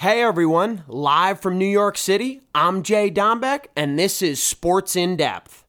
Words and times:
Hey 0.00 0.22
everyone, 0.22 0.84
live 0.88 1.40
from 1.40 1.58
New 1.58 1.66
York 1.66 1.98
City, 1.98 2.40
I'm 2.54 2.82
Jay 2.82 3.10
Dombeck, 3.10 3.66
and 3.76 3.98
this 3.98 4.22
is 4.22 4.42
Sports 4.42 4.96
in 4.96 5.14
Depth. 5.14 5.66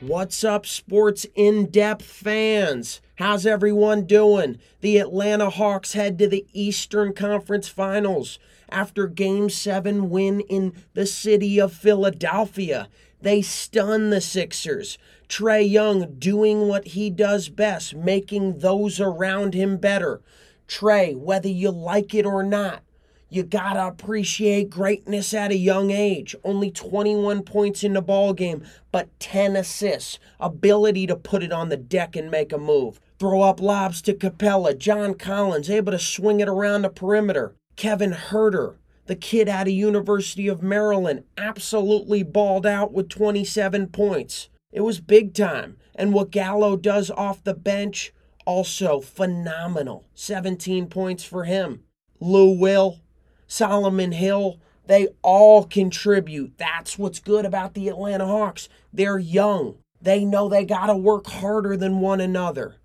What's 0.00 0.42
up, 0.42 0.66
Sports 0.66 1.26
in 1.36 1.70
Depth 1.70 2.04
fans? 2.04 3.00
How's 3.18 3.46
everyone 3.46 4.04
doing? 4.04 4.58
The 4.80 4.98
Atlanta 4.98 5.48
Hawks 5.48 5.92
head 5.92 6.18
to 6.18 6.26
the 6.26 6.44
Eastern 6.52 7.12
Conference 7.12 7.68
Finals 7.68 8.40
after 8.68 9.06
Game 9.06 9.50
7 9.50 10.10
win 10.10 10.40
in 10.40 10.72
the 10.94 11.06
city 11.06 11.58
of 11.60 11.72
Philadelphia. 11.72 12.88
They 13.20 13.42
stun 13.42 14.10
the 14.10 14.20
Sixers. 14.20 14.98
Trae 15.28 15.68
Young 15.68 16.14
doing 16.18 16.68
what 16.68 16.88
he 16.88 17.10
does 17.10 17.48
best, 17.48 17.94
making 17.94 18.58
those 18.58 19.00
around 19.00 19.54
him 19.54 19.76
better. 19.76 20.20
Trae, 20.68 21.16
whether 21.16 21.48
you 21.48 21.70
like 21.70 22.14
it 22.14 22.26
or 22.26 22.42
not, 22.42 22.82
you 23.28 23.42
gotta 23.42 23.84
appreciate 23.86 24.70
greatness 24.70 25.34
at 25.34 25.50
a 25.50 25.56
young 25.56 25.90
age. 25.90 26.36
Only 26.44 26.70
21 26.70 27.42
points 27.42 27.82
in 27.82 27.94
the 27.94 28.00
ball 28.00 28.32
game, 28.32 28.62
but 28.92 29.08
10 29.18 29.56
assists. 29.56 30.20
Ability 30.38 31.08
to 31.08 31.16
put 31.16 31.42
it 31.42 31.52
on 31.52 31.68
the 31.68 31.76
deck 31.76 32.14
and 32.14 32.30
make 32.30 32.52
a 32.52 32.58
move. 32.58 33.00
Throw 33.18 33.42
up 33.42 33.60
lobs 33.60 34.00
to 34.02 34.14
Capela. 34.14 34.78
John 34.78 35.14
Collins 35.14 35.68
able 35.68 35.90
to 35.90 35.98
swing 35.98 36.38
it 36.38 36.48
around 36.48 36.82
the 36.82 36.88
perimeter. 36.88 37.56
Kevin 37.76 38.12
Huerter, 38.12 38.76
the 39.06 39.16
kid 39.16 39.48
out 39.48 39.68
of 39.68 39.72
University 39.72 40.48
of 40.48 40.62
Maryland, 40.62 41.24
absolutely 41.36 42.22
balled 42.22 42.66
out 42.66 42.92
with 42.92 43.08
27 43.08 43.88
points. 43.88 44.48
It 44.72 44.80
was 44.80 45.00
big 45.00 45.34
time. 45.34 45.76
And 45.94 46.12
what 46.12 46.30
Gallo 46.30 46.76
does 46.76 47.10
off 47.10 47.44
the 47.44 47.54
bench, 47.54 48.12
also 48.44 49.00
phenomenal. 49.00 50.06
17 50.14 50.88
points 50.88 51.24
for 51.24 51.44
him. 51.44 51.84
Lou 52.20 52.58
Will, 52.58 53.00
Solomon 53.46 54.12
Hill, 54.12 54.58
they 54.86 55.08
all 55.22 55.64
contribute. 55.64 56.56
That's 56.58 56.98
what's 56.98 57.20
good 57.20 57.44
about 57.44 57.74
the 57.74 57.88
Atlanta 57.88 58.26
Hawks. 58.26 58.68
They're 58.92 59.18
young. 59.18 59.76
They 60.00 60.24
know 60.24 60.48
they 60.48 60.64
got 60.64 60.86
to 60.86 60.96
work 60.96 61.26
harder 61.26 61.76
than 61.76 62.00
one 62.00 62.20
another. 62.20 62.76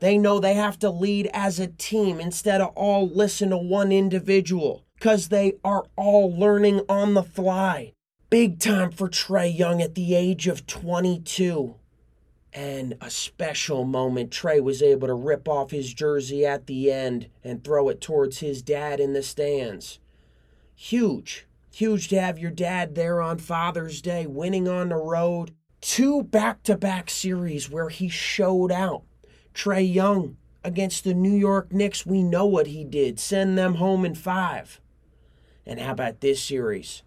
They 0.00 0.16
know 0.16 0.40
they 0.40 0.54
have 0.54 0.78
to 0.80 0.90
lead 0.90 1.30
as 1.32 1.60
a 1.60 1.66
team 1.66 2.20
instead 2.20 2.60
of 2.60 2.72
all 2.74 3.08
listen 3.08 3.50
to 3.50 3.58
one 3.58 3.92
individual 3.92 4.84
because 4.94 5.28
they 5.28 5.54
are 5.62 5.84
all 5.96 6.34
learning 6.34 6.80
on 6.88 7.14
the 7.14 7.22
fly. 7.22 7.92
Big 8.30 8.58
time 8.58 8.90
for 8.90 9.08
Trae 9.08 9.56
Young 9.56 9.82
at 9.82 9.94
the 9.94 10.14
age 10.14 10.46
of 10.46 10.66
22. 10.66 11.74
And 12.52 12.94
a 13.00 13.10
special 13.10 13.84
moment, 13.84 14.30
Trae 14.30 14.62
was 14.62 14.82
able 14.82 15.08
to 15.08 15.14
rip 15.14 15.48
off 15.48 15.70
his 15.70 15.92
jersey 15.92 16.46
at 16.46 16.66
the 16.66 16.90
end 16.90 17.28
and 17.44 17.62
throw 17.62 17.88
it 17.88 18.00
towards 18.00 18.38
his 18.38 18.62
dad 18.62 19.00
in 19.00 19.12
the 19.12 19.22
stands. 19.22 19.98
Huge. 20.74 21.46
Huge 21.72 22.08
to 22.08 22.20
have 22.20 22.38
your 22.38 22.50
dad 22.50 22.94
there 22.94 23.20
on 23.20 23.38
Father's 23.38 24.00
Day, 24.00 24.26
winning 24.26 24.66
on 24.66 24.88
the 24.88 24.96
road. 24.96 25.52
Two 25.80 26.22
back 26.22 26.62
to 26.64 26.76
back 26.76 27.10
series 27.10 27.70
where 27.70 27.88
he 27.88 28.08
showed 28.08 28.72
out. 28.72 29.02
Trae 29.60 29.92
Young 29.92 30.38
against 30.64 31.04
the 31.04 31.12
New 31.12 31.34
York 31.34 31.70
Knicks, 31.70 32.06
we 32.06 32.22
know 32.22 32.46
what 32.46 32.68
he 32.68 32.82
did. 32.82 33.20
Send 33.20 33.58
them 33.58 33.74
home 33.74 34.06
in 34.06 34.14
five. 34.14 34.80
And 35.66 35.78
how 35.78 35.92
about 35.92 36.22
this 36.22 36.42
series? 36.42 37.02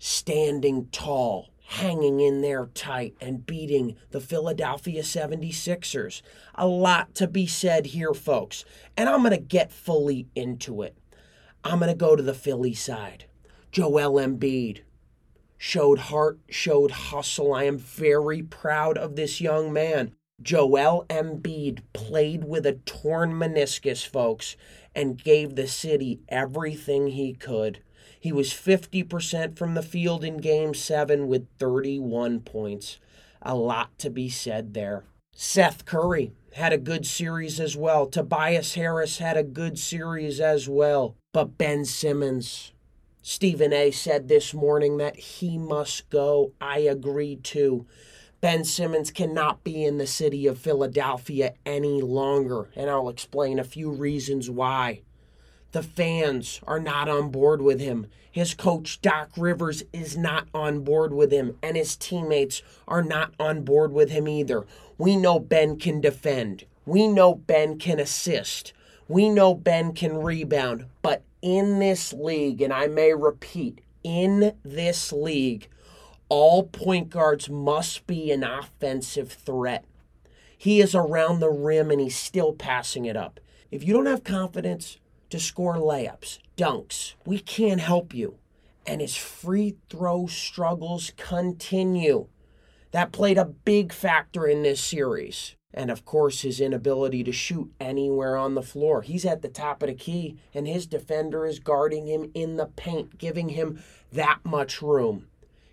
Standing 0.00 0.88
tall, 0.90 1.50
hanging 1.68 2.18
in 2.18 2.40
there 2.40 2.66
tight, 2.74 3.14
and 3.20 3.46
beating 3.46 3.96
the 4.10 4.20
Philadelphia 4.20 5.02
76ers. 5.02 6.22
A 6.56 6.66
lot 6.66 7.14
to 7.14 7.28
be 7.28 7.46
said 7.46 7.86
here, 7.86 8.14
folks. 8.14 8.64
And 8.96 9.08
I'm 9.08 9.20
going 9.20 9.30
to 9.30 9.36
get 9.36 9.70
fully 9.70 10.26
into 10.34 10.82
it. 10.82 10.98
I'm 11.62 11.78
going 11.78 11.92
to 11.92 11.96
go 11.96 12.16
to 12.16 12.22
the 12.22 12.34
Philly 12.34 12.74
side. 12.74 13.26
Joel 13.70 14.20
Embiid 14.20 14.80
showed 15.56 16.00
heart, 16.00 16.40
showed 16.48 16.90
hustle. 16.90 17.54
I 17.54 17.62
am 17.62 17.78
very 17.78 18.42
proud 18.42 18.98
of 18.98 19.14
this 19.14 19.40
young 19.40 19.72
man. 19.72 20.16
Joel 20.42 21.06
Embiid 21.08 21.80
played 21.92 22.44
with 22.44 22.66
a 22.66 22.74
torn 22.84 23.32
meniscus, 23.32 24.06
folks, 24.06 24.56
and 24.94 25.22
gave 25.22 25.54
the 25.54 25.66
city 25.66 26.20
everything 26.28 27.08
he 27.08 27.32
could. 27.32 27.80
He 28.20 28.32
was 28.32 28.50
50% 28.50 29.56
from 29.56 29.74
the 29.74 29.82
field 29.82 30.24
in 30.24 30.38
game 30.38 30.74
seven 30.74 31.28
with 31.28 31.46
31 31.58 32.40
points. 32.40 32.98
A 33.40 33.54
lot 33.54 33.98
to 33.98 34.10
be 34.10 34.28
said 34.28 34.74
there. 34.74 35.04
Seth 35.34 35.84
Curry 35.84 36.32
had 36.54 36.72
a 36.72 36.78
good 36.78 37.06
series 37.06 37.60
as 37.60 37.76
well. 37.76 38.06
Tobias 38.06 38.74
Harris 38.74 39.18
had 39.18 39.36
a 39.36 39.42
good 39.42 39.78
series 39.78 40.40
as 40.40 40.68
well. 40.68 41.14
But 41.32 41.58
Ben 41.58 41.84
Simmons, 41.84 42.72
Stephen 43.22 43.72
A 43.72 43.90
said 43.90 44.28
this 44.28 44.54
morning 44.54 44.96
that 44.96 45.16
he 45.16 45.58
must 45.58 46.08
go. 46.08 46.52
I 46.60 46.78
agree 46.78 47.36
too. 47.36 47.86
Ben 48.46 48.62
Simmons 48.62 49.10
cannot 49.10 49.64
be 49.64 49.84
in 49.84 49.98
the 49.98 50.06
city 50.06 50.46
of 50.46 50.56
Philadelphia 50.56 51.54
any 51.66 52.00
longer, 52.00 52.68
and 52.76 52.88
I'll 52.88 53.08
explain 53.08 53.58
a 53.58 53.64
few 53.64 53.90
reasons 53.90 54.48
why. 54.48 55.00
The 55.72 55.82
fans 55.82 56.60
are 56.64 56.78
not 56.78 57.08
on 57.08 57.30
board 57.30 57.60
with 57.60 57.80
him. 57.80 58.06
His 58.30 58.54
coach, 58.54 59.02
Doc 59.02 59.30
Rivers, 59.36 59.82
is 59.92 60.16
not 60.16 60.46
on 60.54 60.84
board 60.84 61.12
with 61.12 61.32
him, 61.32 61.58
and 61.60 61.76
his 61.76 61.96
teammates 61.96 62.62
are 62.86 63.02
not 63.02 63.34
on 63.40 63.62
board 63.62 63.92
with 63.92 64.10
him 64.10 64.28
either. 64.28 64.64
We 64.96 65.16
know 65.16 65.40
Ben 65.40 65.76
can 65.76 66.00
defend, 66.00 66.66
we 66.84 67.08
know 67.08 67.34
Ben 67.34 67.80
can 67.80 67.98
assist, 67.98 68.72
we 69.08 69.28
know 69.28 69.56
Ben 69.56 69.92
can 69.92 70.18
rebound, 70.18 70.84
but 71.02 71.24
in 71.42 71.80
this 71.80 72.12
league, 72.12 72.62
and 72.62 72.72
I 72.72 72.86
may 72.86 73.12
repeat, 73.12 73.80
in 74.04 74.52
this 74.64 75.12
league, 75.12 75.66
all 76.28 76.64
point 76.64 77.10
guards 77.10 77.48
must 77.48 78.06
be 78.06 78.30
an 78.32 78.42
offensive 78.42 79.32
threat. 79.32 79.84
He 80.58 80.80
is 80.80 80.94
around 80.94 81.40
the 81.40 81.50
rim 81.50 81.90
and 81.90 82.00
he's 82.00 82.16
still 82.16 82.52
passing 82.52 83.04
it 83.04 83.16
up. 83.16 83.40
If 83.70 83.84
you 83.84 83.92
don't 83.92 84.06
have 84.06 84.24
confidence 84.24 84.98
to 85.30 85.38
score 85.38 85.76
layups, 85.76 86.38
dunks, 86.56 87.14
we 87.24 87.38
can't 87.38 87.80
help 87.80 88.14
you. 88.14 88.38
And 88.86 89.00
his 89.00 89.16
free 89.16 89.76
throw 89.90 90.26
struggles 90.26 91.12
continue. 91.16 92.28
That 92.92 93.12
played 93.12 93.38
a 93.38 93.44
big 93.44 93.92
factor 93.92 94.46
in 94.46 94.62
this 94.62 94.80
series. 94.80 95.56
And 95.74 95.90
of 95.90 96.04
course, 96.04 96.40
his 96.40 96.60
inability 96.60 97.22
to 97.24 97.32
shoot 97.32 97.70
anywhere 97.78 98.36
on 98.36 98.54
the 98.54 98.62
floor. 98.62 99.02
He's 99.02 99.26
at 99.26 99.42
the 99.42 99.48
top 99.48 99.82
of 99.82 99.88
the 99.88 99.94
key, 99.94 100.38
and 100.54 100.66
his 100.66 100.86
defender 100.86 101.44
is 101.44 101.58
guarding 101.58 102.06
him 102.06 102.30
in 102.32 102.56
the 102.56 102.66
paint, 102.66 103.18
giving 103.18 103.50
him 103.50 103.82
that 104.10 104.38
much 104.42 104.80
room. 104.80 105.26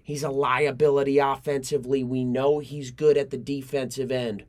He's 0.03 0.23
a 0.23 0.29
liability 0.29 1.17
offensively. 1.17 2.03
We 2.03 2.25
know 2.25 2.59
he's 2.59 2.91
good 2.91 3.17
at 3.17 3.29
the 3.29 3.37
defensive 3.37 4.11
end. 4.11 4.43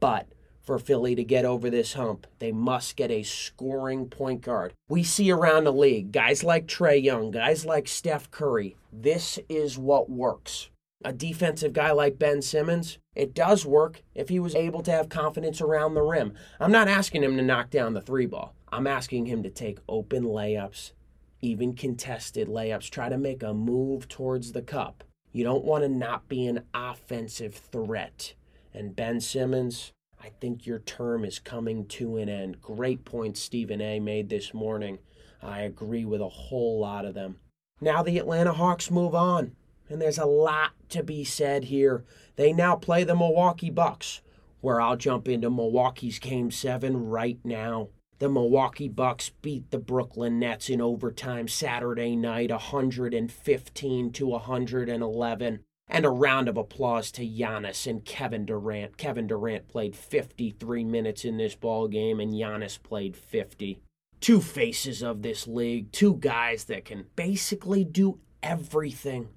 But 0.00 0.26
for 0.62 0.80
Philly 0.80 1.14
to 1.14 1.22
get 1.22 1.44
over 1.44 1.70
this 1.70 1.94
hump, 1.94 2.26
they 2.40 2.50
must 2.50 2.96
get 2.96 3.12
a 3.12 3.22
scoring 3.22 4.08
point 4.08 4.40
guard. 4.40 4.74
We 4.88 5.04
see 5.04 5.30
around 5.30 5.64
the 5.64 5.72
league 5.72 6.10
guys 6.10 6.42
like 6.42 6.66
Trae 6.66 7.02
Young, 7.02 7.30
guys 7.30 7.64
like 7.64 7.86
Steph 7.86 8.32
Curry. 8.32 8.76
This 8.92 9.38
is 9.48 9.78
what 9.78 10.10
works. 10.10 10.70
A 11.04 11.12
defensive 11.12 11.72
guy 11.72 11.92
like 11.92 12.18
Ben 12.18 12.42
Simmons, 12.42 12.98
it 13.14 13.32
does 13.32 13.64
work 13.64 14.02
if 14.14 14.28
he 14.28 14.40
was 14.40 14.56
able 14.56 14.82
to 14.82 14.90
have 14.90 15.08
confidence 15.08 15.60
around 15.60 15.94
the 15.94 16.02
rim. 16.02 16.34
I'm 16.58 16.72
not 16.72 16.88
asking 16.88 17.22
him 17.22 17.36
to 17.36 17.42
knock 17.42 17.70
down 17.70 17.94
the 17.94 18.00
three 18.00 18.26
ball. 18.26 18.56
I'm 18.72 18.88
asking 18.88 19.26
him 19.26 19.44
to 19.44 19.50
take 19.50 19.78
open 19.88 20.24
layups 20.24 20.92
even 21.40 21.74
contested 21.74 22.48
layups. 22.48 22.90
Try 22.90 23.08
to 23.08 23.18
make 23.18 23.42
a 23.42 23.54
move 23.54 24.08
towards 24.08 24.52
the 24.52 24.62
cup. 24.62 25.04
You 25.32 25.44
don't 25.44 25.64
want 25.64 25.84
to 25.84 25.88
not 25.88 26.28
be 26.28 26.46
an 26.46 26.62
offensive 26.74 27.54
threat. 27.54 28.34
And 28.72 28.96
Ben 28.96 29.20
Simmons, 29.20 29.92
I 30.22 30.30
think 30.40 30.66
your 30.66 30.78
term 30.78 31.24
is 31.24 31.38
coming 31.38 31.86
to 31.86 32.16
an 32.16 32.28
end. 32.28 32.60
Great 32.60 33.04
point 33.04 33.36
Stephen 33.36 33.80
A 33.80 34.00
made 34.00 34.28
this 34.28 34.54
morning. 34.54 34.98
I 35.42 35.60
agree 35.60 36.04
with 36.04 36.20
a 36.20 36.28
whole 36.28 36.80
lot 36.80 37.04
of 37.04 37.14
them. 37.14 37.36
Now 37.80 38.02
the 38.02 38.18
Atlanta 38.18 38.52
Hawks 38.52 38.90
move 38.90 39.14
on, 39.14 39.54
and 39.88 40.00
there's 40.00 40.18
a 40.18 40.24
lot 40.24 40.72
to 40.88 41.02
be 41.02 41.24
said 41.24 41.64
here. 41.64 42.04
They 42.36 42.52
now 42.52 42.76
play 42.76 43.04
the 43.04 43.14
Milwaukee 43.14 43.70
Bucks, 43.70 44.22
where 44.60 44.80
I'll 44.80 44.96
jump 44.96 45.28
into 45.28 45.50
Milwaukee's 45.50 46.18
game 46.18 46.50
7 46.50 47.08
right 47.08 47.38
now. 47.44 47.88
The 48.18 48.28
Milwaukee 48.30 48.88
Bucks 48.88 49.28
beat 49.42 49.70
the 49.70 49.78
Brooklyn 49.78 50.38
Nets 50.38 50.70
in 50.70 50.80
overtime 50.80 51.48
Saturday 51.48 52.16
night 52.16 52.50
115 52.50 54.12
to 54.12 54.26
111. 54.26 55.60
And 55.88 56.04
a 56.04 56.10
round 56.10 56.48
of 56.48 56.56
applause 56.56 57.12
to 57.12 57.22
Giannis 57.26 57.86
and 57.86 58.04
Kevin 58.04 58.46
Durant. 58.46 58.96
Kevin 58.96 59.26
Durant 59.26 59.68
played 59.68 59.94
53 59.94 60.82
minutes 60.84 61.24
in 61.24 61.36
this 61.36 61.54
ball 61.54 61.88
game 61.88 62.18
and 62.18 62.32
Giannis 62.32 62.82
played 62.82 63.16
50. 63.16 63.80
Two 64.20 64.40
faces 64.40 65.02
of 65.02 65.22
this 65.22 65.46
league, 65.46 65.92
two 65.92 66.14
guys 66.14 66.64
that 66.64 66.86
can 66.86 67.04
basically 67.14 67.84
do 67.84 68.18
everything. 68.42 69.28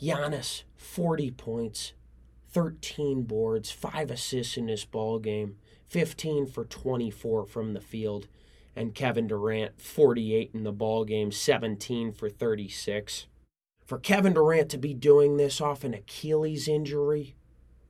Giannis, 0.00 0.64
40 0.76 1.30
points, 1.32 1.94
13 2.50 3.22
boards, 3.22 3.70
5 3.70 4.10
assists 4.10 4.56
in 4.56 4.66
this 4.66 4.84
ball 4.84 5.18
game, 5.18 5.56
15 5.88 6.46
for 6.46 6.64
24 6.64 7.46
from 7.46 7.72
the 7.72 7.80
field, 7.80 8.26
and 8.76 8.94
Kevin 8.94 9.26
Durant, 9.26 9.80
48 9.80 10.50
in 10.52 10.64
the 10.64 10.72
ball 10.72 11.04
game, 11.04 11.30
17 11.30 12.12
for 12.12 12.28
36. 12.28 13.26
For 13.84 13.98
Kevin 13.98 14.32
Durant 14.32 14.70
to 14.70 14.78
be 14.78 14.94
doing 14.94 15.36
this 15.36 15.60
off 15.60 15.84
an 15.84 15.94
Achilles 15.94 16.68
injury, 16.68 17.34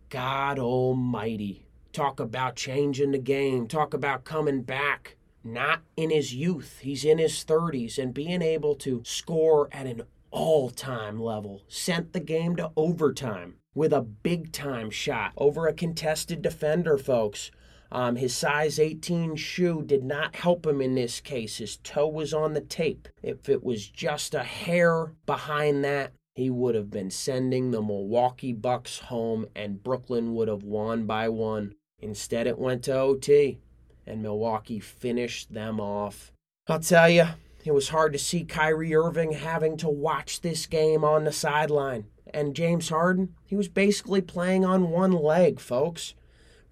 God 0.08 0.58
almighty. 0.58 1.66
Talk 1.92 2.18
about 2.18 2.56
changing 2.56 3.12
the 3.12 3.18
game, 3.18 3.68
talk 3.68 3.94
about 3.94 4.24
coming 4.24 4.62
back. 4.62 5.16
Not 5.44 5.82
in 5.96 6.10
his 6.10 6.34
youth, 6.34 6.78
he's 6.80 7.04
in 7.04 7.18
his 7.18 7.44
30s, 7.44 7.98
and 7.98 8.14
being 8.14 8.42
able 8.42 8.74
to 8.76 9.02
score 9.04 9.68
at 9.70 9.86
an 9.86 10.02
all 10.30 10.68
time 10.68 11.20
level 11.20 11.62
sent 11.68 12.12
the 12.12 12.20
game 12.20 12.56
to 12.56 12.72
overtime 12.76 13.54
with 13.74 13.92
a 13.92 14.00
big 14.00 14.50
time 14.52 14.90
shot 14.90 15.32
over 15.36 15.66
a 15.66 15.72
contested 15.72 16.42
defender, 16.42 16.98
folks. 16.98 17.52
Um, 17.94 18.16
his 18.16 18.34
size 18.34 18.80
18 18.80 19.36
shoe 19.36 19.80
did 19.86 20.02
not 20.02 20.34
help 20.34 20.66
him 20.66 20.80
in 20.80 20.96
this 20.96 21.20
case. 21.20 21.58
His 21.58 21.76
toe 21.76 22.08
was 22.08 22.34
on 22.34 22.52
the 22.52 22.60
tape. 22.60 23.06
If 23.22 23.48
it 23.48 23.62
was 23.62 23.86
just 23.88 24.34
a 24.34 24.42
hair 24.42 25.12
behind 25.26 25.84
that, 25.84 26.12
he 26.34 26.50
would 26.50 26.74
have 26.74 26.90
been 26.90 27.10
sending 27.10 27.70
the 27.70 27.80
Milwaukee 27.80 28.52
Bucks 28.52 28.98
home 28.98 29.46
and 29.54 29.80
Brooklyn 29.80 30.34
would 30.34 30.48
have 30.48 30.64
won 30.64 31.06
by 31.06 31.28
one. 31.28 31.76
Instead, 32.00 32.48
it 32.48 32.58
went 32.58 32.82
to 32.84 32.98
OT 32.98 33.60
and 34.04 34.20
Milwaukee 34.20 34.80
finished 34.80 35.54
them 35.54 35.80
off. 35.80 36.32
I'll 36.66 36.80
tell 36.80 37.08
you, 37.08 37.26
it 37.64 37.72
was 37.72 37.90
hard 37.90 38.12
to 38.14 38.18
see 38.18 38.42
Kyrie 38.42 38.96
Irving 38.96 39.34
having 39.34 39.76
to 39.76 39.88
watch 39.88 40.40
this 40.40 40.66
game 40.66 41.04
on 41.04 41.22
the 41.22 41.32
sideline. 41.32 42.06
And 42.32 42.56
James 42.56 42.88
Harden, 42.88 43.36
he 43.46 43.54
was 43.54 43.68
basically 43.68 44.20
playing 44.20 44.64
on 44.64 44.90
one 44.90 45.12
leg, 45.12 45.60
folks. 45.60 46.14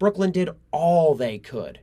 Brooklyn 0.03 0.33
did 0.33 0.49
all 0.73 1.15
they 1.15 1.39
could. 1.39 1.79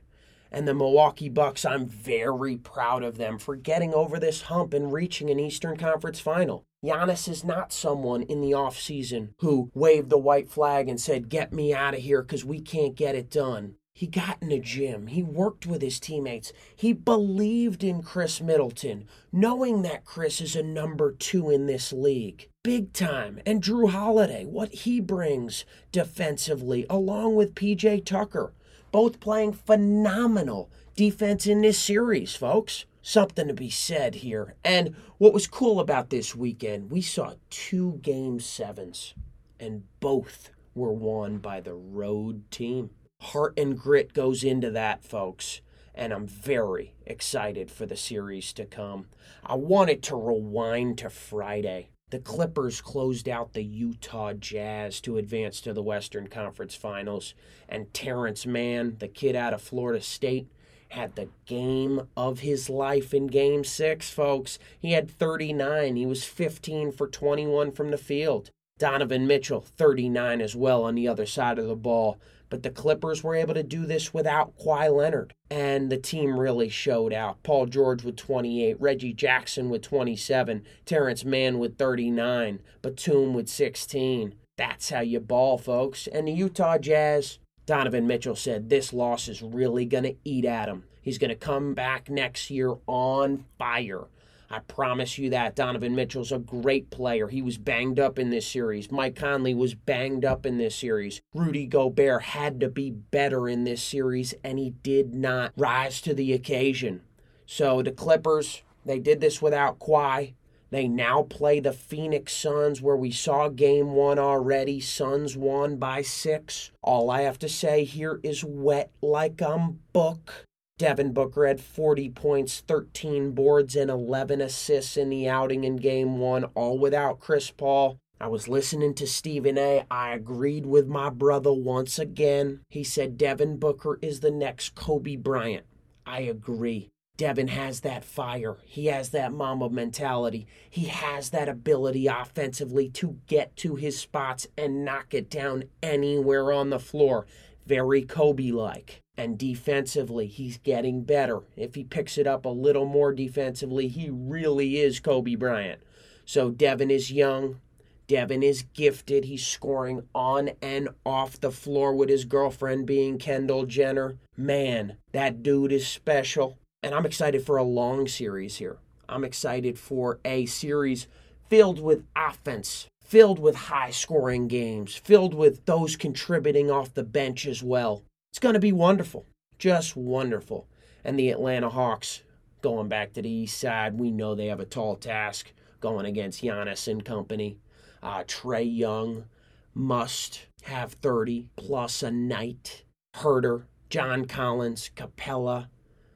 And 0.51 0.67
the 0.67 0.75
Milwaukee 0.75 1.27
Bucks, 1.27 1.65
I'm 1.65 1.87
very 1.87 2.55
proud 2.55 3.01
of 3.01 3.17
them 3.17 3.39
for 3.39 3.55
getting 3.55 3.95
over 3.95 4.19
this 4.19 4.43
hump 4.43 4.75
and 4.75 4.93
reaching 4.93 5.31
an 5.31 5.39
Eastern 5.39 5.75
Conference 5.75 6.19
final. 6.19 6.63
Giannis 6.85 7.27
is 7.27 7.43
not 7.43 7.73
someone 7.73 8.21
in 8.21 8.39
the 8.39 8.51
offseason 8.51 9.29
who 9.39 9.71
waved 9.73 10.11
the 10.11 10.19
white 10.19 10.51
flag 10.51 10.87
and 10.87 11.01
said, 11.01 11.29
Get 11.29 11.51
me 11.51 11.73
out 11.73 11.95
of 11.95 12.01
here 12.01 12.21
because 12.21 12.45
we 12.45 12.61
can't 12.61 12.93
get 12.93 13.15
it 13.15 13.31
done. 13.31 13.73
He 13.91 14.05
got 14.05 14.37
in 14.39 14.49
the 14.49 14.59
gym. 14.59 15.07
He 15.07 15.23
worked 15.23 15.65
with 15.65 15.81
his 15.81 15.99
teammates. 15.99 16.53
He 16.75 16.93
believed 16.93 17.83
in 17.83 18.03
Khris 18.03 18.39
Middleton, 18.39 19.07
knowing 19.31 19.81
that 19.81 20.05
Khris 20.05 20.41
is 20.41 20.55
a 20.55 20.61
number 20.61 21.11
two 21.11 21.49
in 21.49 21.65
this 21.65 21.91
league. 21.91 22.50
Big 22.63 22.93
time. 22.93 23.39
And 23.43 23.63
Jrue 23.63 23.89
Holiday, 23.89 24.45
what 24.45 24.71
he 24.71 24.99
brings 24.99 25.65
defensively, 25.91 26.85
along 26.91 27.33
with 27.33 27.55
PJ 27.55 28.05
Tucker, 28.05 28.53
both 28.91 29.19
playing 29.19 29.53
phenomenal 29.53 30.69
defense 30.95 31.47
in 31.47 31.61
this 31.61 31.79
series, 31.79 32.35
folks. 32.35 32.85
Something 33.01 33.47
to 33.47 33.55
be 33.55 33.71
said 33.71 34.13
here. 34.15 34.53
And 34.63 34.95
what 35.17 35.33
was 35.33 35.47
cool 35.47 35.79
about 35.79 36.11
this 36.11 36.35
weekend, 36.35 36.91
we 36.91 37.01
saw 37.01 37.33
two 37.49 37.99
game 38.03 38.39
sevens, 38.39 39.15
and 39.59 39.85
both 39.99 40.51
were 40.75 40.93
won 40.93 41.39
by 41.39 41.61
the 41.61 41.73
road 41.73 42.51
team. 42.51 42.91
Heart 43.21 43.57
and 43.57 43.75
grit 43.75 44.13
goes 44.13 44.43
into 44.43 44.69
that, 44.69 45.03
folks 45.03 45.61
and 45.93 46.13
I'm 46.13 46.25
very 46.25 46.93
excited 47.05 47.69
for 47.69 47.85
the 47.85 47.97
series 47.97 48.53
to 48.53 48.65
come. 48.65 49.07
I 49.43 49.55
wanted 49.55 50.01
to 50.03 50.15
rewind 50.15 50.99
to 50.99 51.09
Friday 51.09 51.89
the 52.11 52.19
Clippers 52.19 52.81
closed 52.81 53.27
out 53.29 53.53
the 53.53 53.63
Utah 53.63 54.33
Jazz 54.33 54.99
to 55.01 55.17
advance 55.17 55.61
to 55.61 55.73
the 55.73 55.81
Western 55.81 56.27
Conference 56.27 56.75
Finals. 56.75 57.33
And 57.69 57.93
Terance 57.93 58.45
Mann, 58.45 58.97
the 58.99 59.07
kid 59.07 59.35
out 59.35 59.53
of 59.53 59.61
Florida 59.61 60.01
State, 60.01 60.47
had 60.89 61.15
the 61.15 61.29
game 61.45 62.01
of 62.17 62.41
his 62.41 62.69
life 62.69 63.13
in 63.13 63.27
game 63.27 63.63
six, 63.63 64.09
folks. 64.09 64.59
He 64.77 64.91
had 64.91 65.09
39. 65.09 65.95
He 65.95 66.05
was 66.05 66.25
15 66.25 66.91
for 66.91 67.07
21 67.07 67.71
from 67.71 67.91
the 67.91 67.97
field. 67.97 68.51
Donovan 68.77 69.25
Mitchell, 69.25 69.61
39 69.61 70.41
as 70.41 70.53
well 70.53 70.83
on 70.83 70.95
the 70.95 71.07
other 71.07 71.25
side 71.25 71.59
of 71.59 71.67
the 71.67 71.75
ball. 71.77 72.19
But 72.51 72.63
the 72.63 72.69
Clippers 72.69 73.23
were 73.23 73.33
able 73.33 73.53
to 73.53 73.63
do 73.63 73.85
this 73.85 74.13
without 74.13 74.57
Kawhi 74.57 74.93
Leonard. 74.93 75.33
And 75.49 75.89
the 75.89 75.97
team 75.97 76.37
really 76.37 76.67
showed 76.67 77.13
out. 77.13 77.41
Paul 77.43 77.65
George 77.65 78.03
with 78.03 78.17
28, 78.17 78.75
Reggie 78.79 79.13
Jackson 79.13 79.69
with 79.69 79.81
27, 79.81 80.63
Terance 80.85 81.23
Mann 81.23 81.59
with 81.59 81.77
39, 81.77 82.59
Batum 82.81 83.33
with 83.33 83.47
16. 83.47 84.35
That's 84.57 84.89
how 84.89 84.99
you 84.99 85.21
ball, 85.21 85.57
folks. 85.57 86.07
And 86.07 86.27
the 86.27 86.33
Utah 86.33 86.77
Jazz, 86.77 87.39
Donovan 87.65 88.05
Mitchell 88.05 88.35
said 88.35 88.69
this 88.69 88.91
loss 88.91 89.29
is 89.29 89.41
really 89.41 89.85
going 89.85 90.03
to 90.03 90.17
eat 90.25 90.43
at 90.43 90.67
him. 90.67 90.83
He's 91.01 91.17
going 91.17 91.29
to 91.29 91.35
come 91.35 91.73
back 91.73 92.09
next 92.09 92.51
year 92.51 92.75
on 92.85 93.45
fire. 93.57 94.07
I 94.51 94.59
promise 94.59 95.17
you 95.17 95.29
that. 95.29 95.55
Donovan 95.55 95.95
Mitchell's 95.95 96.33
a 96.33 96.37
great 96.37 96.89
player. 96.89 97.29
He 97.29 97.41
was 97.41 97.57
banged 97.57 97.99
up 97.99 98.19
in 98.19 98.29
this 98.29 98.45
series. 98.45 98.91
Mike 98.91 99.15
Conley 99.15 99.53
was 99.53 99.75
banged 99.75 100.25
up 100.25 100.45
in 100.45 100.57
this 100.57 100.75
series. 100.75 101.21
Rudy 101.33 101.65
Gobert 101.65 102.23
had 102.23 102.59
to 102.59 102.67
be 102.67 102.91
better 102.91 103.47
in 103.47 103.63
this 103.63 103.81
series, 103.81 104.33
and 104.43 104.59
he 104.59 104.71
did 104.71 105.15
not 105.15 105.53
rise 105.55 106.01
to 106.01 106.13
the 106.13 106.33
occasion. 106.33 107.01
So 107.45 107.81
the 107.81 107.91
Clippers, 107.91 108.61
they 108.85 108.99
did 108.99 109.21
this 109.21 109.41
without 109.41 109.79
Kawhi. 109.79 110.33
They 110.69 110.87
now 110.87 111.23
play 111.23 111.59
the 111.59 111.73
Phoenix 111.73 112.33
Suns, 112.33 112.81
where 112.81 112.95
we 112.95 113.11
saw 113.11 113.47
game 113.49 113.93
one 113.93 114.19
already. 114.19 114.79
Suns 114.79 115.37
won 115.37 115.77
by 115.77 116.01
six. 116.01 116.71
All 116.81 117.09
I 117.09 117.21
have 117.21 117.39
to 117.39 117.49
say 117.49 117.83
here 117.83 118.19
is 118.23 118.43
wet 118.43 118.91
like 119.01 119.41
a 119.41 119.73
book. 119.93 120.45
Devin 120.81 121.13
Booker 121.13 121.45
had 121.45 121.61
40 121.61 122.09
points, 122.09 122.63
13 122.67 123.33
boards, 123.33 123.75
and 123.75 123.91
11 123.91 124.41
assists 124.41 124.97
in 124.97 125.11
the 125.11 125.29
outing 125.29 125.63
in 125.63 125.75
game 125.75 126.17
one, 126.17 126.45
all 126.55 126.79
without 126.79 127.19
Chris 127.19 127.51
Paul. 127.51 127.99
I 128.19 128.27
was 128.29 128.47
listening 128.47 128.95
to 128.95 129.05
Stephen 129.05 129.59
A. 129.59 129.85
I 129.91 130.15
agreed 130.15 130.65
with 130.65 130.87
my 130.87 131.11
brother 131.11 131.53
once 131.53 131.99
again. 131.99 132.61
He 132.67 132.83
said 132.83 133.15
Devin 133.15 133.57
Booker 133.57 133.99
is 134.01 134.21
the 134.21 134.31
next 134.31 134.73
Kobe 134.73 135.17
Bryant. 135.17 135.67
I 136.03 136.21
agree. 136.21 136.89
Devin 137.15 137.49
has 137.49 137.81
that 137.81 138.03
fire. 138.03 138.57
He 138.65 138.87
has 138.87 139.09
that 139.09 139.31
Mamba 139.31 139.69
mentality. 139.69 140.47
He 140.67 140.85
has 140.85 141.29
that 141.29 141.47
ability 141.47 142.07
offensively 142.07 142.89
to 142.89 143.19
get 143.27 143.55
to 143.57 143.75
his 143.75 143.99
spots 143.99 144.47
and 144.57 144.83
knock 144.83 145.13
it 145.13 145.29
down 145.29 145.65
anywhere 145.83 146.51
on 146.51 146.71
the 146.71 146.79
floor. 146.79 147.27
Very 147.71 148.01
Kobe 148.01 148.51
like. 148.51 148.99
And 149.15 149.37
defensively, 149.37 150.27
he's 150.27 150.57
getting 150.57 151.05
better. 151.05 151.43
If 151.55 151.75
he 151.75 151.85
picks 151.85 152.17
it 152.17 152.27
up 152.27 152.43
a 152.43 152.49
little 152.49 152.83
more 152.83 153.13
defensively, 153.13 153.87
he 153.87 154.09
really 154.11 154.81
is 154.81 154.99
Kobe 154.99 155.35
Bryant. 155.35 155.81
So 156.25 156.51
Devin 156.51 156.91
is 156.91 157.13
young. 157.13 157.61
Devin 158.07 158.43
is 158.43 158.63
gifted. 158.73 159.23
He's 159.23 159.47
scoring 159.47 160.01
on 160.13 160.49
and 160.61 160.89
off 161.05 161.39
the 161.39 161.49
floor 161.49 161.95
with 161.95 162.09
his 162.09 162.25
girlfriend 162.25 162.85
being 162.85 163.17
Kendall 163.17 163.65
Jenner. 163.65 164.17
Man, 164.35 164.97
that 165.13 165.41
dude 165.41 165.71
is 165.71 165.87
special. 165.87 166.57
And 166.83 166.93
I'm 166.93 167.05
excited 167.05 167.45
for 167.45 167.55
a 167.55 167.63
long 167.63 168.05
series 168.05 168.57
here. 168.57 168.79
I'm 169.07 169.23
excited 169.23 169.79
for 169.79 170.19
a 170.25 170.45
series 170.45 171.07
filled 171.47 171.79
with 171.79 172.03
offense, 172.17 172.87
filled 173.11 173.39
with 173.39 173.55
high 173.55 173.89
scoring 173.89 174.47
games, 174.47 174.95
filled 174.95 175.33
with 175.33 175.65
those 175.65 175.97
contributing 175.97 176.71
off 176.71 176.93
the 176.93 177.03
bench 177.03 177.45
as 177.45 177.61
well. 177.61 178.01
It's 178.31 178.39
going 178.39 178.53
to 178.53 178.59
be 178.59 178.71
wonderful, 178.71 179.25
just 179.59 179.97
wonderful. 179.97 180.69
And 181.03 181.19
the 181.19 181.29
Atlanta 181.29 181.67
Hawks, 181.67 182.21
going 182.61 182.87
back 182.87 183.11
to 183.11 183.21
the 183.21 183.29
east 183.29 183.59
side, 183.59 183.99
we 183.99 184.11
know 184.11 184.33
they 184.33 184.45
have 184.45 184.61
a 184.61 184.65
tall 184.65 184.95
task 184.95 185.51
going 185.81 186.05
against 186.05 186.41
Giannis 186.41 186.87
and 186.87 187.03
company. 187.03 187.57
Uh, 188.01 188.23
Trae 188.23 188.77
Young 188.77 189.25
must 189.73 190.45
have 190.63 190.93
30 190.93 191.49
plus 191.57 192.03
a 192.03 192.11
night. 192.11 192.85
Huerter, 193.17 193.63
John 193.89 194.23
Collins, 194.23 194.89
Capela. 194.95 195.67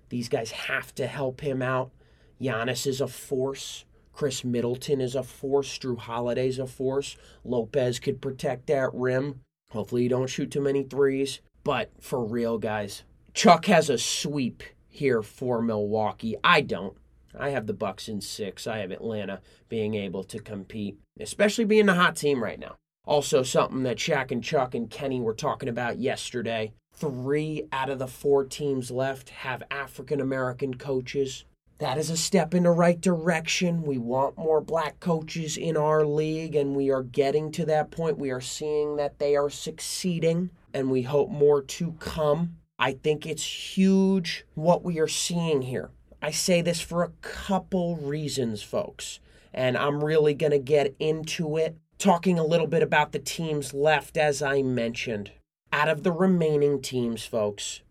these 0.08 0.30
guys 0.30 0.52
have 0.52 0.96
to 0.96 1.08
help 1.08 1.42
him 1.42 1.62
out. 1.62 1.92
Giannis 2.40 2.88
is 2.88 3.02
a 3.02 3.08
force. 3.08 3.84
Khris 4.16 4.46
Middleton 4.46 5.02
is 5.02 5.14
a 5.14 5.24
force. 5.24 5.78
Jrue 5.78 5.98
Holiday's 5.98 6.58
a 6.58 6.66
force. 6.66 7.18
Lopez 7.44 8.00
could 8.00 8.22
protect 8.22 8.68
that 8.68 8.90
rim. 8.94 9.42
Hopefully, 9.72 10.04
you 10.04 10.10
don't 10.10 10.30
shoot 10.30 10.52
too 10.52 10.62
many 10.62 10.84
threes. 10.84 11.42
But 11.66 11.92
for 12.00 12.24
real, 12.24 12.58
guys, 12.58 13.04
Chuck 13.34 13.66
has 13.66 13.90
a 13.90 13.98
sweep 13.98 14.64
here 14.88 15.22
for 15.22 15.62
Milwaukee. 15.62 16.38
I 16.44 16.62
don't. 16.62 16.96
I 17.38 17.50
have 17.50 17.68
the 17.68 17.74
Bucks 17.74 18.08
in 18.08 18.22
six. 18.22 18.66
I 18.66 18.78
have 18.78 18.92
Atlanta 18.92 19.42
being 19.68 19.96
able 19.96 20.24
to 20.24 20.40
compete, 20.40 20.98
especially 21.20 21.66
being 21.66 21.88
the 21.88 21.96
hot 21.96 22.16
team 22.16 22.42
right 22.42 22.60
now. 22.60 22.76
Also, 23.04 23.44
something 23.44 23.84
that 23.84 23.98
Shaq 23.98 24.32
and 24.32 24.42
Chuck 24.42 24.74
and 24.74 24.90
Kenny 24.90 25.20
were 25.20 25.34
talking 25.34 25.68
about 25.68 26.00
yesterday. 26.00 26.72
Three 26.94 27.68
out 27.74 27.90
of 27.90 28.00
the 28.00 28.08
four 28.08 28.46
teams 28.46 28.90
left 28.90 29.30
have 29.30 29.62
African 29.70 30.22
American 30.22 30.76
coaches. 30.76 31.44
That 31.80 31.98
is 31.98 32.10
a 32.10 32.16
step 32.16 32.54
in 32.54 32.64
the 32.64 32.72
right 32.72 33.00
direction. 33.00 33.84
We 33.84 33.98
want 33.98 34.38
more 34.38 34.62
black 34.62 35.02
coaches 35.02 35.58
in 35.58 35.76
our 35.76 36.06
league, 36.06 36.56
and 36.56 36.74
we 36.74 36.90
are 36.90 37.04
getting 37.04 37.52
to 37.54 37.66
that 37.66 37.92
point. 37.92 38.18
We 38.18 38.32
are 38.32 38.40
seeing 38.40 38.96
that 38.96 39.20
they 39.20 39.36
are 39.36 39.50
succeeding, 39.50 40.52
and 40.74 40.90
we 40.90 41.02
hope 41.02 41.30
more 41.30 41.62
to 41.62 41.92
come. 42.00 42.56
I 42.80 42.94
think 42.94 43.26
it's 43.26 43.76
huge 43.76 44.46
what 44.54 44.84
we 44.84 45.00
are 45.00 45.08
seeing 45.08 45.64
here. 45.64 45.92
I 46.22 46.32
say 46.32 46.62
this 46.62 46.80
for 46.80 47.04
a 47.04 47.12
couple 47.22 47.98
reasons, 47.98 48.64
folks, 48.64 49.20
and 49.54 49.78
I'm 49.78 50.04
really 50.04 50.34
going 50.34 50.52
to 50.52 50.60
get 50.60 50.96
into 50.98 51.58
it, 51.58 51.78
talking 51.98 52.40
a 52.40 52.46
little 52.46 52.68
bit 52.68 52.84
about 52.84 53.12
the 53.12 53.20
teams 53.20 53.74
left, 53.74 54.16
as 54.16 54.42
I 54.42 54.62
mentioned. 54.62 55.32
Out 55.74 55.90
of 55.90 56.04
the 56.04 56.14
remaining 56.14 56.82
teams, 56.82 57.26
folks, 57.26 57.82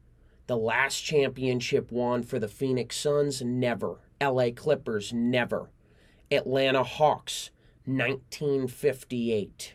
the 0.47 0.57
last 0.57 1.01
championship 1.01 1.91
won 1.91 2.23
for 2.23 2.39
the 2.39 2.49
Phoenix 2.49 2.97
Suns, 2.97 3.43
never. 3.43 4.01
LA 4.21 4.51
Clippers, 4.55 5.13
never. 5.13 5.71
Atlanta 6.31 6.83
Hawks, 6.83 7.51
1958. 7.87 9.75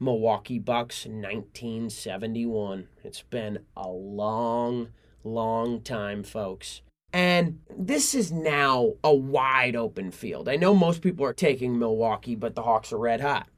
Milwaukee 0.00 0.58
Bucks, 0.58 1.04
1971. 1.04 2.88
It's 3.02 3.22
been 3.22 3.58
a 3.76 3.88
long, 3.88 4.88
long 5.24 5.80
time, 5.82 6.22
folks. 6.22 6.82
And 7.12 7.60
this 7.76 8.14
is 8.14 8.30
now 8.30 8.94
a 9.02 9.14
wide 9.14 9.74
open 9.74 10.10
field. 10.10 10.48
I 10.48 10.56
know 10.56 10.74
most 10.74 11.02
people 11.02 11.24
are 11.24 11.32
taking 11.32 11.78
Milwaukee, 11.78 12.34
but 12.34 12.54
the 12.54 12.62
Hawks 12.62 12.92
are 12.92 12.98
red 12.98 13.20
hot. 13.20 13.48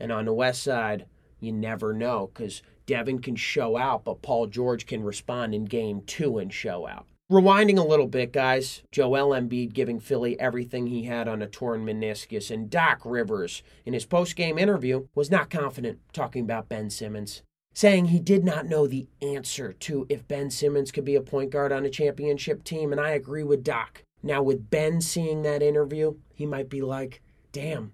And 0.00 0.10
on 0.10 0.24
the 0.24 0.32
West 0.32 0.62
Side, 0.62 1.06
you 1.38 1.52
never 1.52 1.92
know 1.92 2.30
because 2.32 2.62
Devin 2.86 3.20
can 3.20 3.36
show 3.36 3.76
out, 3.76 4.04
but 4.04 4.22
Paul 4.22 4.46
George 4.46 4.86
can 4.86 5.02
respond 5.02 5.54
in 5.54 5.64
game 5.64 6.02
two 6.06 6.38
and 6.38 6.52
show 6.52 6.86
out. 6.86 7.06
Rewinding 7.32 7.78
a 7.78 7.82
little 7.82 8.06
bit, 8.06 8.32
guys, 8.32 8.82
Joel 8.92 9.30
Embiid 9.30 9.72
giving 9.72 9.98
Philly 9.98 10.38
everything 10.38 10.86
he 10.88 11.04
had 11.04 11.26
on 11.26 11.40
a 11.40 11.46
torn 11.46 11.86
meniscus, 11.86 12.50
and 12.50 12.68
Doc 12.68 13.00
Rivers, 13.04 13.62
in 13.86 13.94
his 13.94 14.04
post-game 14.04 14.58
interview, 14.58 15.06
was 15.14 15.30
not 15.30 15.48
confident 15.48 16.00
talking 16.12 16.42
about 16.42 16.68
Ben 16.68 16.90
Simmons, 16.90 17.42
saying 17.72 18.06
he 18.06 18.20
did 18.20 18.44
not 18.44 18.66
know 18.66 18.86
the 18.86 19.08
answer 19.22 19.72
to 19.72 20.06
if 20.10 20.28
Ben 20.28 20.50
Simmons 20.50 20.92
could 20.92 21.06
be 21.06 21.14
a 21.14 21.22
point 21.22 21.48
guard 21.48 21.72
on 21.72 21.86
a 21.86 21.90
championship 21.90 22.62
team, 22.62 22.92
and 22.92 23.00
I 23.00 23.10
agree 23.10 23.42
with 23.42 23.64
Doc. 23.64 24.02
Now, 24.22 24.42
with 24.42 24.68
Ben 24.68 25.00
seeing 25.00 25.42
that 25.42 25.62
interview, 25.62 26.16
he 26.34 26.44
might 26.44 26.68
be 26.68 26.82
like, 26.82 27.22
damn, 27.52 27.92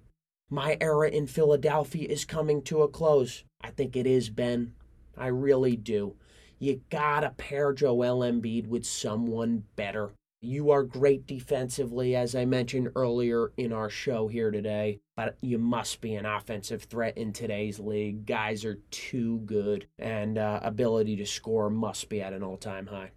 my 0.51 0.77
era 0.81 1.09
in 1.09 1.29
Philadelphia 1.29 2.09
is 2.09 2.25
coming 2.25 2.63
to 2.63 2.83
a 2.83 2.89
close. 2.89 3.45
I 3.61 3.71
think 3.71 3.95
it 3.95 4.09
is, 4.09 4.29
Ben. 4.29 4.75
I 5.21 5.27
really 5.29 5.77
do. 5.77 6.17
You 6.59 6.81
gotta 6.91 7.31
pair 7.31 7.73
Joel 7.73 8.21
Embiid 8.21 8.67
with 8.67 8.85
someone 8.85 9.65
better. 9.77 10.13
You 10.43 10.71
are 10.71 10.83
great 10.83 11.27
defensively, 11.27 12.17
as 12.17 12.35
I 12.35 12.47
mentioned 12.47 12.91
earlier 12.97 13.53
in 13.59 13.73
our 13.73 13.91
show 13.91 14.27
here 14.29 14.51
today, 14.51 15.01
but 15.15 15.37
you 15.43 15.59
must 15.59 16.01
be 16.01 16.15
an 16.15 16.25
offensive 16.25 16.85
threat 16.85 17.19
in 17.19 17.35
today's 17.35 17.79
league. 17.79 18.25
Guys 18.25 18.65
are 18.65 18.79
too 18.91 19.41
good, 19.45 19.87
and 19.99 20.39
uh, 20.39 20.61
ability 20.63 21.17
to 21.17 21.27
score 21.27 21.69
must 21.69 22.09
be 22.09 22.23
at 22.23 22.33
an 22.33 22.43
all 22.43 22.57
time 22.57 22.87
high. 22.87 23.11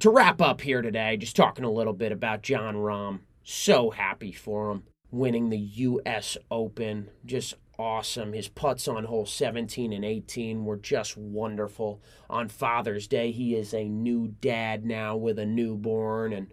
To 0.00 0.10
wrap 0.10 0.40
up 0.40 0.60
here 0.60 0.80
today, 0.80 1.16
just 1.16 1.34
talking 1.34 1.64
a 1.64 1.70
little 1.70 1.92
bit 1.92 2.12
about 2.12 2.42
Jon 2.42 2.76
Rahm. 2.76 3.20
So 3.42 3.90
happy 3.90 4.30
for 4.30 4.70
him 4.70 4.84
winning 5.10 5.50
the 5.50 5.58
U.S. 5.58 6.36
Open. 6.50 7.10
Just 7.24 7.54
awesome. 7.78 8.32
His 8.32 8.48
putts 8.48 8.88
on 8.88 9.04
hole 9.04 9.26
17 9.26 9.92
and 9.92 10.04
18 10.04 10.64
were 10.64 10.76
just 10.76 11.16
wonderful. 11.16 12.02
On 12.28 12.48
Father's 12.48 13.06
Day, 13.06 13.30
he 13.30 13.54
is 13.54 13.72
a 13.72 13.88
new 13.88 14.34
dad 14.40 14.84
now 14.84 15.16
with 15.16 15.38
a 15.38 15.46
newborn, 15.46 16.32
and 16.32 16.52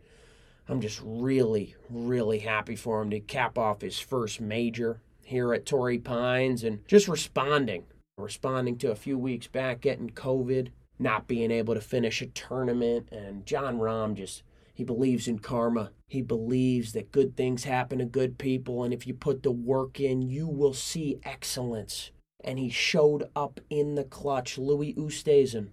I'm 0.69 0.81
just 0.81 1.01
really, 1.03 1.75
really 1.89 2.39
happy 2.39 2.75
for 2.75 3.01
him 3.01 3.09
to 3.09 3.19
cap 3.19 3.57
off 3.57 3.81
his 3.81 3.99
first 3.99 4.39
major 4.39 5.01
here 5.23 5.53
at 5.53 5.65
Torrey 5.65 5.99
Pines 5.99 6.63
and 6.63 6.87
just 6.87 7.07
responding. 7.07 7.85
Responding 8.17 8.77
to 8.77 8.91
a 8.91 8.95
few 8.95 9.17
weeks 9.17 9.47
back 9.47 9.81
getting 9.81 10.09
COVID, 10.09 10.69
not 10.97 11.27
being 11.27 11.51
able 11.51 11.73
to 11.73 11.81
finish 11.81 12.21
a 12.21 12.27
tournament, 12.27 13.09
and 13.11 13.45
Jon 13.45 13.77
Rahm 13.77 14.15
just 14.15 14.43
he 14.75 14.83
believes 14.83 15.27
in 15.27 15.39
karma. 15.39 15.91
He 16.09 16.21
believes 16.21 16.91
that 16.91 17.13
good 17.13 17.37
things 17.37 17.63
happen 17.63 17.99
to 17.99 18.05
good 18.05 18.37
people, 18.37 18.83
and 18.83 18.93
if 18.93 19.07
you 19.07 19.13
put 19.13 19.41
the 19.41 19.51
work 19.51 20.01
in, 20.01 20.21
you 20.21 20.47
will 20.47 20.73
see 20.73 21.17
excellence. 21.23 22.11
And 22.43 22.59
he 22.59 22.69
showed 22.69 23.29
up 23.37 23.61
in 23.69 23.95
the 23.95 24.03
clutch. 24.03 24.57
Louis 24.57 24.93
Oosthuizen 24.95 25.69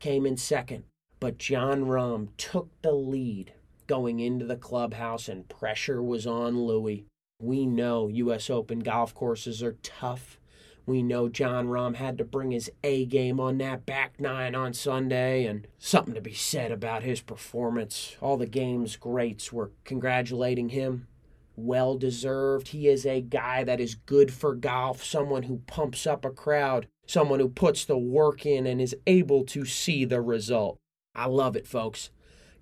came 0.00 0.24
in 0.24 0.38
second, 0.38 0.84
but 1.20 1.36
Jon 1.36 1.84
Rahm 1.84 2.28
took 2.38 2.70
the 2.80 2.92
lead 2.92 3.52
going 3.86 4.18
into 4.18 4.46
the 4.46 4.56
clubhouse, 4.56 5.28
and 5.28 5.48
pressure 5.48 6.02
was 6.02 6.26
on 6.26 6.58
Louis. 6.58 7.04
We 7.38 7.66
know 7.66 8.08
U.S. 8.08 8.48
Open 8.48 8.78
golf 8.80 9.14
courses 9.14 9.62
are 9.62 9.76
tough. 9.82 10.38
We 10.84 11.02
know 11.02 11.28
Jon 11.28 11.68
Rahm 11.68 11.94
had 11.94 12.18
to 12.18 12.24
bring 12.24 12.50
his 12.50 12.70
A 12.82 13.06
game 13.06 13.38
on 13.38 13.58
that 13.58 13.86
back 13.86 14.18
nine 14.18 14.54
on 14.54 14.72
Sunday, 14.72 15.46
and 15.46 15.66
something 15.78 16.14
to 16.14 16.20
be 16.20 16.34
said 16.34 16.72
about 16.72 17.04
his 17.04 17.20
performance. 17.20 18.16
All 18.20 18.36
the 18.36 18.46
game's 18.46 18.96
greats 18.96 19.52
were 19.52 19.70
congratulating 19.84 20.70
him. 20.70 21.06
Well 21.54 21.96
deserved. 21.96 22.68
He 22.68 22.88
is 22.88 23.06
a 23.06 23.20
guy 23.20 23.62
that 23.62 23.78
is 23.78 23.94
good 23.94 24.32
for 24.32 24.54
golf, 24.54 25.04
someone 25.04 25.44
who 25.44 25.62
pumps 25.66 26.06
up 26.06 26.24
a 26.24 26.30
crowd, 26.30 26.88
someone 27.06 27.38
who 27.38 27.48
puts 27.48 27.84
the 27.84 27.98
work 27.98 28.44
in 28.44 28.66
and 28.66 28.80
is 28.80 28.96
able 29.06 29.44
to 29.46 29.64
see 29.64 30.04
the 30.04 30.20
result. 30.20 30.78
I 31.14 31.26
love 31.26 31.54
it, 31.54 31.66
folks. 31.66 32.10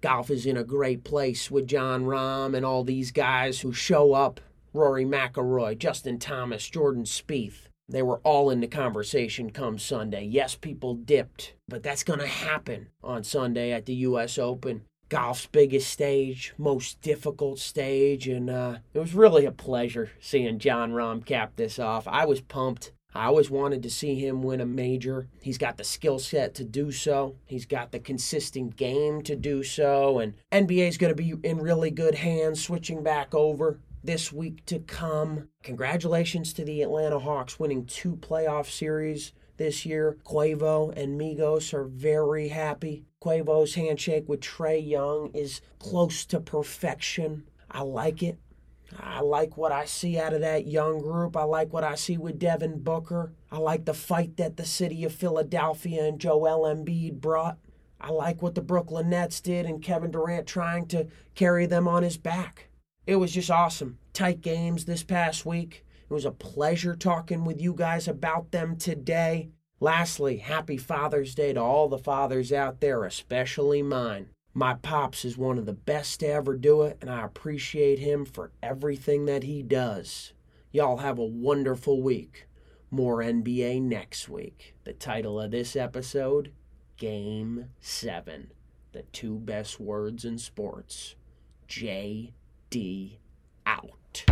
Golf 0.03 0.31
is 0.31 0.45
in 0.45 0.57
a 0.57 0.65
great 0.65 1.05
place 1.05 1.51
with 1.51 1.67
Jon 1.67 2.05
Rahm 2.05 2.55
and 2.55 2.67
all 2.67 2.85
these 2.85 3.13
guys 3.13 3.61
who 3.61 3.73
show 3.73 4.13
up 4.13 4.41
Rory 4.73 5.05
McIlroy, 5.05 5.79
Justin 5.79 6.19
Thomas, 6.19 6.69
Jordan 6.69 7.05
Spieth. 7.05 7.69
They 7.91 8.03
were 8.03 8.21
all 8.23 8.51
in 8.51 8.61
the 8.61 8.69
conversation 8.69 9.51
come 9.51 9.77
Sunday. 9.77 10.25
Yes, 10.25 10.55
people 10.55 10.95
dipped, 10.95 11.55
but 11.69 11.83
that's 11.83 12.05
going 12.05 12.21
to 12.21 12.27
happen 12.27 12.89
on 13.03 13.25
Sunday 13.25 13.73
at 13.73 13.87
the 13.87 13.95
U.S. 13.95 14.39
Open. 14.39 14.83
Golf's 15.09 15.47
biggest 15.47 15.91
stage, 15.91 16.55
most 16.57 17.01
difficult 17.01 17.59
stage, 17.59 18.29
and 18.29 18.49
uh, 18.49 18.77
it 18.95 19.01
was 19.01 19.13
really 19.13 19.45
a 19.45 19.51
pleasure 19.51 20.13
seeing 20.21 20.61
Jon 20.61 20.93
Rahm 20.93 21.27
cap 21.27 21.57
this 21.57 21.81
off. 21.81 22.07
I 22.07 22.27
was 22.27 22.41
pumped. 22.41 22.93
I 23.13 23.25
always 23.25 23.51
wanted 23.51 23.83
to 23.83 23.91
see 23.91 24.15
him 24.15 24.45
win 24.45 24.61
a 24.61 24.67
major. 24.67 25.27
He's 25.43 25.59
got 25.59 25.77
the 25.77 25.83
skill 25.83 26.21
set 26.21 26.55
to 26.55 26.65
do 26.65 26.93
so. 26.93 27.35
He's 27.45 27.67
got 27.67 27.91
the 27.91 27.99
consistent 27.99 28.77
game 28.77 29.23
to 29.23 29.35
do 29.35 29.65
so. 29.65 30.21
And 30.21 30.35
NBA 30.53 30.87
is 30.87 30.97
going 30.97 31.15
to 31.15 31.21
be 31.21 31.35
in 31.43 31.59
really 31.59 31.91
good 31.91 32.15
hands 32.15 32.63
switching 32.63 33.03
back 33.03 33.35
over 33.35 33.81
this 34.03 34.33
week 34.33 34.65
to 34.67 34.79
come. 34.79 35.49
Congratulations 35.63 36.53
to 36.55 36.65
the 36.65 36.83
Atlanta 36.83 37.19
Hawks 37.19 37.59
winning 37.59 37.85
two 37.87 38.17
playoff 38.17 38.67
series 38.67 39.33
this 39.57 39.85
year. 39.85 40.17
Quavo 40.25 40.93
and 40.97 41.21
Migos 41.21 41.75
are 41.75 41.85
very 41.85 42.49
happy. 42.49 43.05
Quavo's 43.23 43.75
handshake 43.75 44.29
with 44.29 44.41
Trae 44.41 44.87
Young 44.87 45.31
is 45.35 45.61
close 45.79 46.25
to 46.27 46.41
perfection. 46.41 47.45
I 47.71 47.83
like 47.83 48.23
it. 48.23 48.39
I 48.99 49.21
like 49.21 49.57
what 49.57 49.71
I 49.71 49.85
see 49.85 50.19
out 50.19 50.33
of 50.33 50.41
that 50.41 50.67
young 50.67 50.99
group. 50.99 51.37
I 51.37 51.45
like 51.45 51.73
what 51.73 51.85
I 51.85 51.95
see 51.95 52.17
with 52.17 52.39
Devin 52.39 52.81
Booker. 52.83 53.33
I 53.53 53.59
like 53.59 53.85
the 53.85 53.95
fight 53.95 54.37
that 54.39 54.57
the 54.57 54.65
city 54.65 55.05
of 55.05 55.13
Philadelphia 55.13 56.05
and 56.05 56.19
Joel 56.19 56.63
Embiid 56.75 57.21
brought. 57.21 57.59
I 58.01 58.11
like 58.11 58.43
what 58.43 58.55
the 58.55 58.63
Brooklyn 58.63 59.11
Nets 59.11 59.41
did 59.41 59.67
and 59.67 59.83
Kevin 59.83 60.11
Durant 60.11 60.47
trying 60.47 60.87
to 60.87 61.07
carry 61.35 61.67
them 61.67 61.87
on 61.87 62.03
his 62.03 62.17
back. 62.17 62.70
It 63.11 63.19
was 63.19 63.33
just 63.33 63.51
awesome. 63.51 63.99
Tight 64.13 64.41
games 64.41 64.85
this 64.85 65.03
past 65.03 65.45
week. 65.45 65.85
It 66.09 66.15
was 66.15 66.25
a 66.25 66.31
pleasure 66.31 66.95
talking 66.95 67.45
with 67.45 67.61
you 67.61 67.75
guys 67.75 68.07
about 68.07 68.53
them 68.53 68.77
today. 68.77 69.51
Lastly, 69.81 70.37
happy 70.37 70.77
Father's 70.77 71.35
Day 71.35 71.53
to 71.53 71.61
all 71.61 71.89
the 71.89 71.99
fathers 71.99 72.53
out 72.53 72.81
there, 72.81 73.03
especially 73.03 73.83
mine. 73.83 74.29
My 74.55 74.75
pops 74.75 75.25
is 75.25 75.37
one 75.37 75.59
of 75.59 75.67
the 75.67 75.73
best 75.73 76.21
to 76.21 76.29
ever 76.29 76.57
do 76.57 76.83
it, 76.83 76.99
and 77.01 77.11
I 77.11 77.25
appreciate 77.25 77.99
him 77.99 78.25
for 78.25 78.53
everything 78.63 79.25
that 79.25 79.43
he 79.43 79.65
does. 79.65 80.33
Y'all 80.71 80.99
have 80.99 81.19
a 81.19 81.25
wonderful 81.25 82.01
week. 82.01 82.47
More 82.93 83.17
NBA 83.17 83.83
next 83.83 84.29
week. 84.29 84.77
The 84.85 84.93
title 84.93 85.41
of 85.41 85.51
this 85.51 85.75
episode 85.75 86.53
Game 86.97 87.71
7. 87.81 88.53
The 88.93 89.03
two 89.03 89.35
best 89.41 89.81
words 89.81 90.25
in 90.25 90.39
sports. 90.39 91.17
J 91.67 92.35
D 92.71 93.19
out. 93.67 94.25